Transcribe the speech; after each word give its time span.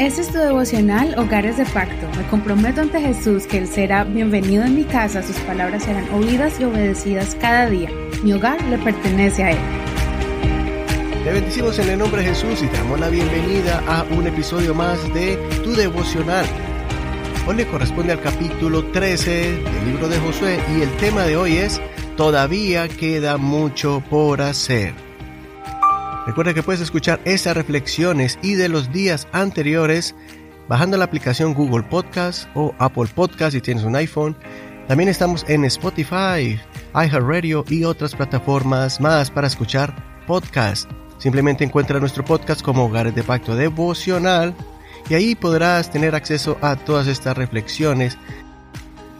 Este 0.00 0.22
es 0.22 0.28
tu 0.28 0.38
devocional 0.38 1.14
Hogares 1.18 1.58
de 1.58 1.66
Pacto. 1.66 2.08
Me 2.16 2.26
comprometo 2.28 2.80
ante 2.80 3.00
Jesús 3.00 3.46
que 3.46 3.58
Él 3.58 3.66
será 3.66 4.04
bienvenido 4.04 4.64
en 4.64 4.74
mi 4.74 4.84
casa, 4.84 5.22
sus 5.22 5.36
palabras 5.40 5.82
serán 5.82 6.08
oídas 6.14 6.58
y 6.58 6.64
obedecidas 6.64 7.36
cada 7.38 7.68
día. 7.68 7.90
Mi 8.22 8.32
hogar 8.32 8.62
le 8.64 8.78
pertenece 8.78 9.44
a 9.44 9.50
Él. 9.50 9.58
Te 11.22 11.32
bendecimos 11.32 11.78
en 11.78 11.90
el 11.90 11.98
nombre 11.98 12.22
de 12.22 12.28
Jesús 12.28 12.62
y 12.62 12.66
te 12.66 12.78
damos 12.78 12.98
la 12.98 13.10
bienvenida 13.10 13.82
a 13.86 14.04
un 14.04 14.26
episodio 14.26 14.74
más 14.74 15.02
de 15.12 15.36
tu 15.62 15.74
devocional. 15.74 16.46
Hoy 17.46 17.56
le 17.56 17.66
corresponde 17.66 18.12
al 18.12 18.22
capítulo 18.22 18.84
13 18.86 19.30
del 19.30 19.84
libro 19.84 20.08
de 20.08 20.18
Josué 20.18 20.58
y 20.78 20.80
el 20.80 20.90
tema 20.96 21.24
de 21.24 21.36
hoy 21.36 21.58
es 21.58 21.78
Todavía 22.16 22.88
queda 22.88 23.36
mucho 23.36 24.02
por 24.08 24.40
hacer. 24.40 25.09
Recuerda 26.30 26.54
que 26.54 26.62
puedes 26.62 26.80
escuchar 26.80 27.20
estas 27.24 27.56
reflexiones 27.56 28.38
y 28.40 28.54
de 28.54 28.68
los 28.68 28.92
días 28.92 29.26
anteriores 29.32 30.14
bajando 30.68 30.96
la 30.96 31.04
aplicación 31.04 31.54
Google 31.54 31.82
Podcast 31.82 32.48
o 32.54 32.72
Apple 32.78 33.08
Podcast 33.12 33.52
si 33.52 33.60
tienes 33.60 33.82
un 33.82 33.96
iPhone. 33.96 34.36
También 34.86 35.08
estamos 35.08 35.44
en 35.48 35.64
Spotify, 35.64 36.56
iHeartRadio 36.94 37.64
y 37.68 37.82
otras 37.82 38.14
plataformas 38.14 39.00
más 39.00 39.28
para 39.28 39.48
escuchar 39.48 39.92
podcast. 40.28 40.88
Simplemente 41.18 41.64
encuentra 41.64 41.98
nuestro 41.98 42.24
podcast 42.24 42.62
como 42.62 42.84
Hogares 42.84 43.16
de 43.16 43.24
Pacto 43.24 43.56
Devocional 43.56 44.54
y 45.08 45.14
ahí 45.14 45.34
podrás 45.34 45.90
tener 45.90 46.14
acceso 46.14 46.58
a 46.62 46.76
todas 46.76 47.08
estas 47.08 47.36
reflexiones 47.36 48.16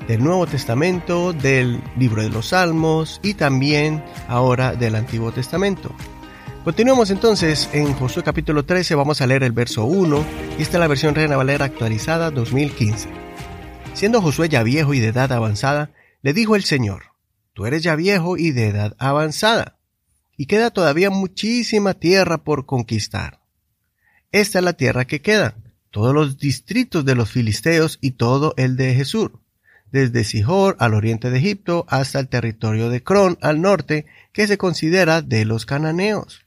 del 0.06 0.22
Nuevo 0.22 0.46
Testamento, 0.46 1.32
del 1.32 1.82
libro 1.98 2.22
de 2.22 2.30
los 2.30 2.50
Salmos 2.50 3.18
y 3.24 3.34
también 3.34 4.00
ahora 4.28 4.76
del 4.76 4.94
Antiguo 4.94 5.32
Testamento. 5.32 5.92
Continuamos 6.64 7.10
entonces 7.10 7.70
en 7.72 7.94
Josué 7.94 8.22
capítulo 8.22 8.66
13, 8.66 8.94
vamos 8.94 9.22
a 9.22 9.26
leer 9.26 9.44
el 9.44 9.52
verso 9.52 9.86
1, 9.86 10.26
y 10.58 10.62
esta 10.62 10.76
es 10.76 10.80
la 10.80 10.88
versión 10.88 11.14
Reina 11.14 11.38
Valera 11.38 11.64
actualizada 11.64 12.30
2015. 12.30 13.08
Siendo 13.94 14.20
Josué 14.20 14.50
ya 14.50 14.62
viejo 14.62 14.92
y 14.92 15.00
de 15.00 15.06
edad 15.06 15.32
avanzada, 15.32 15.90
le 16.20 16.34
dijo 16.34 16.56
el 16.56 16.64
Señor, 16.64 17.14
Tú 17.54 17.64
eres 17.64 17.82
ya 17.82 17.96
viejo 17.96 18.36
y 18.36 18.50
de 18.50 18.68
edad 18.68 18.94
avanzada, 18.98 19.78
y 20.36 20.46
queda 20.46 20.70
todavía 20.70 21.08
muchísima 21.08 21.94
tierra 21.94 22.44
por 22.44 22.66
conquistar. 22.66 23.40
Esta 24.30 24.58
es 24.58 24.64
la 24.64 24.74
tierra 24.74 25.06
que 25.06 25.22
queda, 25.22 25.56
todos 25.90 26.12
los 26.14 26.36
distritos 26.36 27.06
de 27.06 27.14
los 27.14 27.30
filisteos 27.30 27.96
y 28.02 28.12
todo 28.12 28.52
el 28.58 28.76
de 28.76 28.94
Jesús, 28.94 29.30
desde 29.90 30.24
Sihor 30.24 30.76
al 30.78 30.92
oriente 30.92 31.30
de 31.30 31.38
Egipto 31.38 31.86
hasta 31.88 32.20
el 32.20 32.28
territorio 32.28 32.90
de 32.90 33.02
Cron 33.02 33.38
al 33.40 33.62
norte, 33.62 34.04
que 34.34 34.46
se 34.46 34.58
considera 34.58 35.22
de 35.22 35.46
los 35.46 35.64
cananeos 35.64 36.44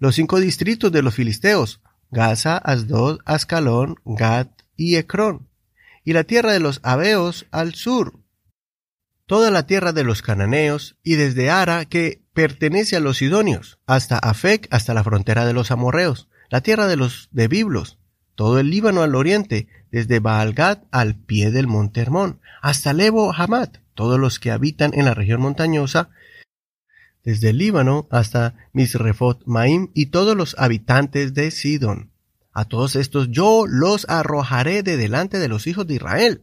los 0.00 0.16
cinco 0.16 0.40
distritos 0.40 0.90
de 0.90 1.02
los 1.02 1.14
filisteos, 1.14 1.80
Gaza, 2.10 2.56
Asdod, 2.56 3.20
Ascalón, 3.24 3.96
Gad 4.04 4.48
y 4.74 4.96
Ecrón, 4.96 5.48
y 6.04 6.14
la 6.14 6.24
tierra 6.24 6.52
de 6.52 6.58
los 6.58 6.80
Abeos 6.82 7.46
al 7.52 7.74
sur, 7.74 8.18
toda 9.26 9.50
la 9.50 9.66
tierra 9.66 9.92
de 9.92 10.02
los 10.02 10.22
cananeos, 10.22 10.96
y 11.04 11.14
desde 11.14 11.50
Ara, 11.50 11.84
que 11.84 12.22
pertenece 12.32 12.96
a 12.96 13.00
los 13.00 13.18
sidonios, 13.18 13.78
hasta 13.86 14.18
Afec, 14.18 14.66
hasta 14.70 14.94
la 14.94 15.04
frontera 15.04 15.44
de 15.44 15.52
los 15.52 15.70
amorreos, 15.70 16.28
la 16.48 16.62
tierra 16.62 16.88
de 16.88 16.96
los 16.96 17.28
de 17.30 17.46
Biblos, 17.46 17.98
todo 18.34 18.58
el 18.58 18.70
Líbano 18.70 19.02
al 19.02 19.14
oriente, 19.14 19.68
desde 19.92 20.18
Baalgad 20.18 20.78
al 20.90 21.14
pie 21.14 21.50
del 21.50 21.66
monte 21.66 22.00
Hermón, 22.00 22.40
hasta 22.62 22.94
Lebo 22.94 23.34
Hamat, 23.34 23.76
todos 23.94 24.18
los 24.18 24.38
que 24.38 24.50
habitan 24.50 24.92
en 24.94 25.04
la 25.04 25.12
región 25.12 25.42
montañosa, 25.42 26.08
desde 27.24 27.50
el 27.50 27.58
Líbano 27.58 28.06
hasta 28.10 28.54
Misrefot 28.72 29.42
Maim 29.46 29.90
y 29.94 30.06
todos 30.06 30.36
los 30.36 30.56
habitantes 30.58 31.34
de 31.34 31.50
Sidón. 31.50 32.10
A 32.52 32.64
todos 32.64 32.96
estos 32.96 33.28
yo 33.30 33.64
los 33.68 34.06
arrojaré 34.08 34.82
de 34.82 34.96
delante 34.96 35.38
de 35.38 35.48
los 35.48 35.66
hijos 35.66 35.86
de 35.86 35.94
Israel. 35.94 36.42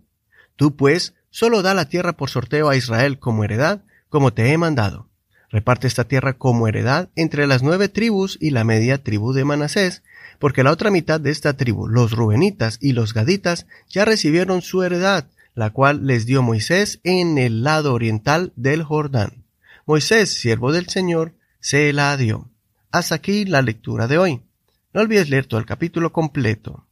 Tú 0.55 0.75
pues 0.75 1.13
solo 1.29 1.61
da 1.61 1.73
la 1.73 1.89
tierra 1.89 2.13
por 2.13 2.29
sorteo 2.29 2.69
a 2.69 2.75
Israel 2.75 3.19
como 3.19 3.43
heredad, 3.43 3.83
como 4.09 4.33
te 4.33 4.51
he 4.51 4.57
mandado. 4.57 5.07
Reparte 5.49 5.87
esta 5.87 6.05
tierra 6.05 6.33
como 6.33 6.67
heredad 6.67 7.09
entre 7.15 7.47
las 7.47 7.63
nueve 7.63 7.87
tribus 7.89 8.37
y 8.41 8.49
la 8.51 8.63
media 8.63 9.03
tribu 9.03 9.33
de 9.33 9.45
Manasés, 9.45 10.03
porque 10.39 10.63
la 10.63 10.71
otra 10.71 10.91
mitad 10.91 11.19
de 11.19 11.31
esta 11.31 11.53
tribu, 11.53 11.87
los 11.87 12.11
Rubenitas 12.11 12.77
y 12.81 12.93
los 12.93 13.13
Gaditas, 13.13 13.65
ya 13.89 14.05
recibieron 14.05 14.61
su 14.61 14.83
heredad, 14.83 15.27
la 15.55 15.71
cual 15.71 16.05
les 16.05 16.25
dio 16.25 16.41
Moisés 16.41 16.99
en 17.03 17.37
el 17.37 17.63
lado 17.63 17.93
oriental 17.93 18.53
del 18.55 18.83
Jordán. 18.83 19.46
Moisés, 19.87 20.33
siervo 20.33 20.73
del 20.73 20.89
Señor, 20.89 21.33
se 21.61 21.93
la 21.93 22.17
dio. 22.17 22.51
Hasta 22.91 23.15
aquí 23.15 23.45
la 23.45 23.61
lectura 23.61 24.07
de 24.07 24.17
hoy. 24.17 24.41
No 24.93 24.99
olvides 24.99 25.29
leer 25.29 25.45
todo 25.45 25.61
el 25.61 25.65
capítulo 25.65 26.11
completo. 26.11 26.85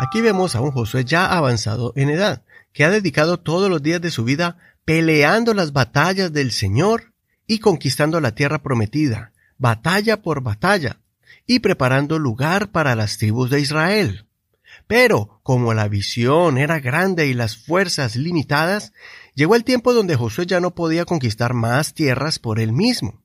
Aquí 0.00 0.20
vemos 0.20 0.56
a 0.56 0.62
un 0.62 0.72
Josué 0.72 1.04
ya 1.04 1.26
avanzado 1.26 1.92
en 1.94 2.10
edad, 2.10 2.42
que 2.72 2.84
ha 2.84 2.90
dedicado 2.90 3.38
todos 3.38 3.70
los 3.70 3.84
días 3.84 4.00
de 4.00 4.10
su 4.10 4.24
vida 4.24 4.56
peleando 4.84 5.54
las 5.54 5.72
batallas 5.72 6.32
del 6.32 6.50
Señor 6.50 7.12
y 7.46 7.60
conquistando 7.60 8.20
la 8.20 8.34
tierra 8.34 8.64
prometida, 8.64 9.32
batalla 9.56 10.22
por 10.22 10.42
batalla, 10.42 10.98
y 11.46 11.60
preparando 11.60 12.18
lugar 12.18 12.72
para 12.72 12.96
las 12.96 13.16
tribus 13.16 13.48
de 13.48 13.60
Israel. 13.60 14.26
Pero, 14.86 15.40
como 15.42 15.74
la 15.74 15.88
visión 15.88 16.58
era 16.58 16.80
grande 16.80 17.26
y 17.26 17.34
las 17.34 17.56
fuerzas 17.56 18.16
limitadas, 18.16 18.92
llegó 19.34 19.54
el 19.54 19.64
tiempo 19.64 19.92
donde 19.92 20.16
Josué 20.16 20.46
ya 20.46 20.60
no 20.60 20.74
podía 20.74 21.04
conquistar 21.04 21.54
más 21.54 21.94
tierras 21.94 22.38
por 22.38 22.60
él 22.60 22.72
mismo. 22.72 23.22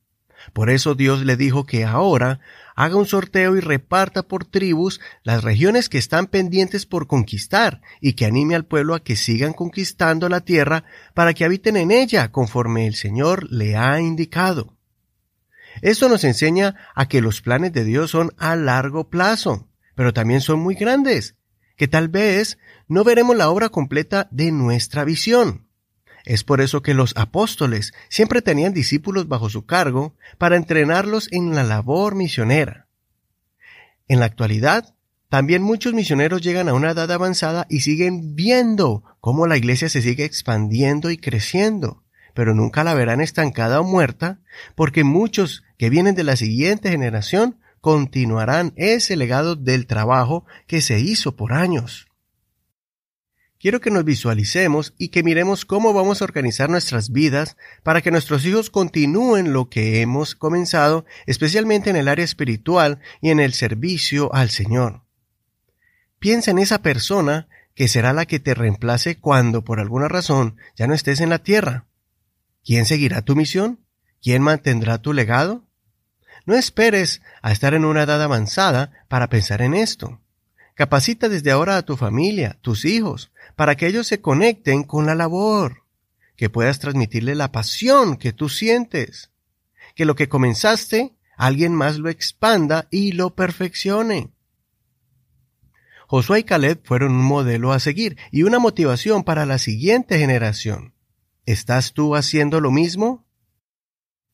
Por 0.54 0.70
eso 0.70 0.96
Dios 0.96 1.26
le 1.26 1.38
dijo 1.38 1.66
que 1.66 1.86
ahora 1.86 2.40
haga 2.76 2.98
un 2.98 3.06
sorteo 3.06 3.56
y 3.56 3.62
reparta 3.62 4.24
por 4.24 4.46
tribus 4.46 5.00
las 5.24 5.44
regiones 5.44 5.90
que 5.90 5.98
están 5.98 6.28
pendientes 6.28 6.86
por 6.86 7.08
conquistar 7.08 7.82
y 8.02 8.14
que 8.14 8.26
anime 8.26 8.56
al 8.56 8.66
pueblo 8.66 8.96
a 8.96 9.04
que 9.04 9.16
sigan 9.16 9.54
conquistando 9.54 10.30
la 10.30 10.42
tierra 10.42 10.84
para 11.14 11.34
que 11.34 11.46
habiten 11.46 11.78
en 11.78 11.92
ella 11.92 12.32
conforme 12.32 12.88
el 12.88 12.96
Señor 12.96 13.52
le 13.52 13.76
ha 13.76 14.00
indicado. 14.00 14.76
Esto 15.82 16.10
nos 16.10 16.24
enseña 16.24 16.76
a 16.96 17.08
que 17.08 17.22
los 17.22 17.42
planes 17.42 17.74
de 17.74 17.84
Dios 17.84 18.12
son 18.12 18.32
a 18.38 18.56
largo 18.56 19.10
plazo, 19.10 19.68
pero 19.94 20.14
también 20.14 20.42
son 20.42 20.60
muy 20.60 20.76
grandes 20.76 21.36
que 21.75 21.88
tal 21.88 22.08
vez 22.08 22.58
no 22.88 23.03
veremos 23.03 23.36
la 23.36 23.50
obra 23.50 23.69
completa 23.69 24.28
de 24.31 24.52
nuestra 24.52 25.03
visión. 25.03 25.68
Es 26.25 26.44
por 26.44 26.59
eso 26.59 26.81
que 26.81 26.96
los 26.96 27.13
apóstoles 27.18 27.94
siempre 28.09 28.41
tenían 28.41 28.74
discípulos 28.74 29.28
bajo 29.28 29.50
su 29.50 29.66
cargo 29.66 30.16
para 30.38 30.56
entrenarlos 30.56 31.31
en 31.31 31.53
la 31.53 31.63
labor 31.63 32.16
misionera. 32.16 32.88
En 34.08 34.19
la 34.19 34.25
actualidad, 34.25 34.96
también 35.30 35.62
muchos 35.62 35.94
misioneros 35.94 36.41
llegan 36.41 36.69
a 36.69 36.74
una 36.74 36.91
edad 36.91 37.12
avanzada 37.12 37.68
y 37.69 37.81
siguen 37.81 38.36
viendo 38.36 39.03
cómo 39.19 39.47
la 39.47 39.57
iglesia 39.57 39.90
se 39.90 40.02
sigue 40.02 40.25
expandiendo 40.25 41.12
y 41.12 41.18
creciendo, 41.18 42.03
pero 42.34 42.56
nunca 42.56 42.84
la 42.84 42.94
verán 42.94 43.22
estancada 43.22 43.80
o 43.80 43.84
muerta, 43.84 44.40
porque 44.75 45.03
muchos 45.03 45.63
que 45.78 45.90
vienen 45.90 46.16
de 46.16 46.24
la 46.24 46.36
siguiente 46.36 46.90
generación 46.90 47.59
continuarán 47.85 48.73
ese 48.78 49.16
legado 49.16 49.56
del 49.56 49.85
trabajo 49.85 50.44
que 50.66 50.81
se 50.81 51.00
hizo 51.01 51.35
por 51.35 51.53
años. 51.53 52.07
Quiero 53.59 53.79
que 53.79 53.91
nos 53.91 54.03
visualicemos 54.03 54.96
y 54.97 55.09
que 55.09 55.22
miremos 55.22 55.66
cómo 55.66 55.94
vamos 55.94 56.19
a 56.19 56.25
organizar 56.25 56.68
nuestras 56.68 57.12
vidas 57.12 57.57
para 57.84 58.01
que 58.01 58.09
nuestros 58.09 58.44
hijos 58.44 58.72
continúen 58.72 59.53
lo 59.53 59.69
que 59.69 60.01
hemos 60.01 60.34
comenzado, 60.34 61.06
especialmente 61.28 61.91
en 61.91 61.95
el 61.95 62.07
área 62.07 62.25
espiritual 62.25 63.01
y 63.22 63.29
en 63.29 63.40
el 63.40 63.53
servicio 63.53 64.34
al 64.34 64.50
Señor. 64.50 65.03
Piensa 66.18 66.50
en 66.50 66.57
esa 66.57 66.81
persona 66.81 67.47
que 67.75 67.88
será 67.88 68.13
la 68.13 68.25
que 68.25 68.40
te 68.40 68.56
reemplace 68.56 69.19
cuando 69.19 69.63
por 69.63 69.79
alguna 69.79 70.07
razón 70.07 70.57
ya 70.75 70.88
no 70.88 70.95
estés 70.95 71.22
en 71.22 71.29
la 71.29 71.38
tierra. 71.38 71.85
¿Quién 72.63 72.88
seguirá 72.88 73.22
tu 73.22 73.35
misión? 73.35 73.85
¿Quién 74.24 74.41
mantendrá 74.41 75.03
tu 75.03 75.13
legado? 75.13 75.65
No 76.45 76.56
esperes 76.56 77.22
a 77.41 77.51
estar 77.51 77.73
en 77.73 77.85
una 77.85 78.03
edad 78.03 78.22
avanzada 78.22 78.91
para 79.07 79.30
pensar 79.30 79.62
en 79.62 79.74
esto. 79.74 80.21
Capacita 80.75 81.30
desde 81.30 81.51
ahora 81.51 81.77
a 81.77 81.83
tu 81.83 81.97
familia, 81.97 82.57
tus 82.62 82.86
hijos, 82.86 83.31
para 83.56 83.75
que 83.75 83.88
ellos 83.88 84.07
se 84.07 84.21
conecten 84.21 84.83
con 84.83 85.06
la 85.06 85.15
labor, 85.15 85.83
que 86.36 86.50
puedas 86.50 86.80
transmitirle 86.80 87.33
la 87.33 87.51
pasión 87.51 88.18
que 88.18 88.33
tú 88.33 88.50
sientes, 88.50 89.31
que 89.95 90.06
lo 90.06 90.15
que 90.15 90.27
comenzaste, 90.27 91.15
alguien 91.38 91.74
más 91.74 91.97
lo 91.97 92.09
expanda 92.09 92.88
y 92.91 93.13
lo 93.13 93.36
perfeccione. 93.36 94.31
Josué 96.07 96.39
y 96.39 96.44
Caleb 96.44 96.81
fueron 96.83 97.13
un 97.13 97.24
modelo 97.24 97.71
a 97.71 97.80
seguir 97.80 98.18
y 98.31 98.44
una 98.44 98.59
motivación 98.59 99.24
para 99.24 99.45
la 99.45 99.57
siguiente 99.57 100.19
generación. 100.19 100.94
¿Estás 101.45 101.94
tú 101.94 102.15
haciendo 102.15 102.59
lo 102.62 102.69
mismo? 102.69 103.25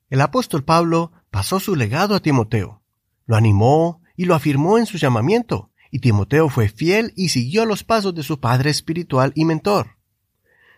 El 0.10 0.22
apóstol 0.22 0.64
Pablo 0.66 1.12
pasó 1.32 1.60
su 1.60 1.76
legado 1.76 2.14
a 2.14 2.20
Timoteo, 2.20 2.84
lo 3.26 3.36
animó 3.36 4.02
y 4.16 4.26
lo 4.26 4.36
afirmó 4.36 4.78
en 4.78 4.86
su 4.86 4.98
llamamiento, 4.98 5.72
y 5.90 6.00
Timoteo 6.00 6.50
fue 6.50 6.70
fiel 6.70 7.14
y 7.16 7.30
siguió 7.30 7.66
los 7.66 7.84
pasos 7.84 8.14
de 8.14 8.24
su 8.24 8.40
padre 8.40 8.70
espiritual 8.70 9.32
y 9.34 9.46
mentor. 9.46 9.98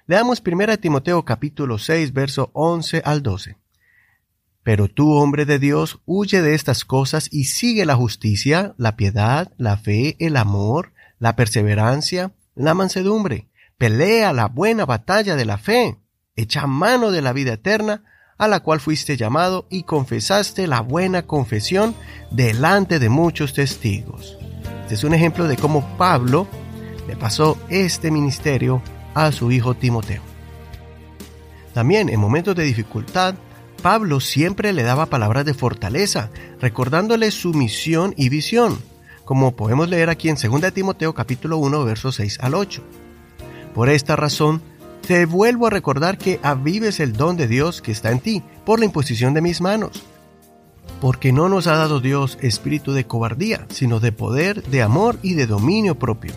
Leamos 0.06 0.42
1 0.46 0.78
Timoteo 0.78 1.26
capítulo 1.26 1.78
6, 1.78 2.14
verso 2.14 2.52
11 2.54 3.02
al 3.04 3.24
12. 3.24 3.58
Pero 4.64 4.88
tú, 4.88 5.14
hombre 5.14 5.46
de 5.46 5.60
Dios, 5.60 6.02
huye 6.06 6.42
de 6.42 6.56
estas 6.56 6.86
cosas 6.86 7.28
y 7.32 7.46
sigue 7.46 7.86
la 7.86 7.96
justicia, 7.96 8.76
la 8.78 8.96
piedad, 8.96 9.52
la 9.58 9.78
fe, 9.78 10.16
el 10.20 10.38
amor, 10.38 10.94
la 11.20 11.36
perseverancia, 11.36 12.34
la 12.56 12.74
mansedumbre. 12.74 13.50
Pelea 13.78 14.34
la 14.34 14.48
buena 14.48 14.86
batalla 14.86 15.36
de 15.36 15.46
la 15.46 15.58
fe. 15.58 16.00
Echa 16.36 16.66
mano 16.66 17.12
de 17.12 17.22
la 17.22 17.34
vida 17.34 17.54
eterna, 17.54 18.04
a 18.38 18.48
la 18.48 18.62
cual 18.62 18.80
fuiste 18.80 19.18
llamado 19.18 19.66
y 19.70 19.84
confesaste 19.84 20.68
la 20.68 20.82
buena 20.82 21.24
confesión 21.24 21.96
delante 22.32 23.00
de 23.00 23.10
muchos 23.10 23.54
testigos. 23.54 24.38
Este 24.82 24.96
es 24.96 25.04
un 25.04 25.14
ejemplo 25.14 25.48
de 25.48 25.58
cómo 25.58 25.98
Pablo 25.98 26.48
le 27.08 27.16
pasó 27.16 27.58
este 27.70 28.12
ministerio 28.12 28.82
a 29.14 29.32
su 29.32 29.52
hijo 29.52 29.76
Timoteo. 29.76 30.22
También 31.74 32.10
en 32.10 32.20
momentos 32.20 32.56
de 32.56 32.64
dificultad, 32.64 33.36
Pablo 33.82 34.20
siempre 34.20 34.72
le 34.74 34.84
daba 34.84 35.08
palabras 35.08 35.46
de 35.46 35.54
fortaleza, 35.54 36.30
recordándole 36.62 37.32
su 37.32 37.54
misión 37.54 38.14
y 38.16 38.30
visión, 38.30 38.80
como 39.26 39.56
podemos 39.56 39.90
leer 39.90 40.10
aquí 40.10 40.30
en 40.30 40.36
2 40.36 40.74
Timoteo 40.74 41.14
capítulo 41.14 41.58
1 41.58 41.84
versos 41.84 42.16
6 42.16 42.40
al 42.42 42.56
8. 42.56 42.84
Por 43.74 43.90
esta 43.90 44.16
razón, 44.16 44.62
te 45.08 45.26
vuelvo 45.26 45.68
a 45.68 45.70
recordar 45.70 46.18
que 46.18 46.40
avives 46.44 47.00
el 47.00 47.14
don 47.14 47.38
de 47.38 47.48
Dios 47.48 47.82
que 47.82 47.92
está 47.92 48.12
en 48.12 48.20
ti 48.20 48.44
por 48.66 48.80
la 48.80 48.86
imposición 48.86 49.34
de 49.34 49.42
mis 49.42 49.62
manos. 49.62 50.04
Porque 51.00 51.32
no 51.32 51.50
nos 51.50 51.68
ha 51.68 51.76
dado 51.76 52.00
Dios 52.00 52.38
espíritu 52.42 52.94
de 52.94 53.06
cobardía, 53.06 53.66
sino 53.70 54.00
de 54.00 54.12
poder, 54.12 54.64
de 54.64 54.82
amor 54.82 55.18
y 55.22 55.34
de 55.34 55.48
dominio 55.48 56.00
propio. 56.00 56.34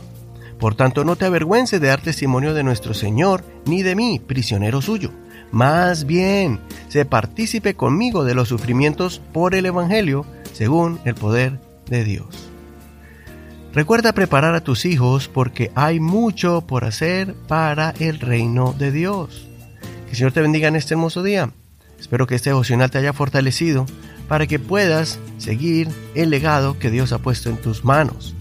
Por 0.58 0.74
tanto, 0.74 1.04
no 1.04 1.16
te 1.16 1.26
avergüences 1.26 1.80
de 1.80 1.88
dar 1.88 2.00
testimonio 2.00 2.54
de 2.54 2.64
nuestro 2.64 2.94
Señor, 2.94 3.44
ni 3.66 3.82
de 3.82 3.94
mí, 3.94 4.18
prisionero 4.18 4.80
suyo 4.82 5.12
más 5.52 6.04
bien, 6.06 6.60
se 6.88 7.04
partícipe 7.04 7.74
conmigo 7.74 8.24
de 8.24 8.34
los 8.34 8.48
sufrimientos 8.48 9.20
por 9.32 9.54
el 9.54 9.66
Evangelio, 9.66 10.26
según 10.52 11.00
el 11.04 11.14
poder 11.14 11.60
de 11.88 12.04
Dios. 12.04 12.50
Recuerda 13.76 14.14
preparar 14.14 14.54
a 14.54 14.62
tus 14.62 14.86
hijos 14.86 15.28
porque 15.28 15.70
hay 15.74 16.00
mucho 16.00 16.62
por 16.62 16.86
hacer 16.86 17.34
para 17.46 17.90
el 18.00 18.20
reino 18.20 18.72
de 18.72 18.90
Dios. 18.90 19.46
Que 20.06 20.12
el 20.12 20.16
Señor 20.16 20.32
te 20.32 20.40
bendiga 20.40 20.68
en 20.68 20.76
este 20.76 20.94
hermoso 20.94 21.22
día. 21.22 21.50
Espero 22.00 22.26
que 22.26 22.36
este 22.36 22.48
devocional 22.48 22.90
te 22.90 22.96
haya 22.96 23.12
fortalecido 23.12 23.84
para 24.28 24.46
que 24.46 24.58
puedas 24.58 25.18
seguir 25.36 25.90
el 26.14 26.30
legado 26.30 26.78
que 26.78 26.90
Dios 26.90 27.12
ha 27.12 27.18
puesto 27.18 27.50
en 27.50 27.58
tus 27.58 27.84
manos. 27.84 28.34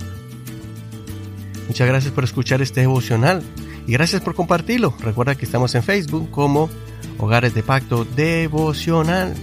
Muchas 1.68 1.86
gracias 1.90 2.14
por 2.14 2.24
escuchar 2.24 2.62
este 2.62 2.80
devocional 2.80 3.44
y 3.88 3.92
gracias 3.92 4.22
por 4.22 4.36
compartirlo. 4.36 4.96
Recuerda 5.02 5.36
que 5.36 5.44
estamos 5.44 5.76
en 5.76 5.84
Facebook 5.84 6.32
como 6.32 6.70
Hogares 7.18 7.54
de 7.54 7.62
Pacto 7.62 8.06
Devocional. 8.06 9.34